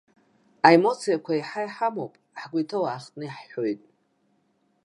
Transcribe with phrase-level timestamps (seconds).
[0.67, 3.81] Аемоциақәа еиҳа иҳамоуп, ҳгәы иҭоу аахтны иаҳҳәоит.